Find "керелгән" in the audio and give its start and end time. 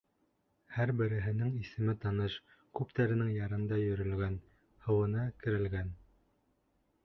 5.45-5.97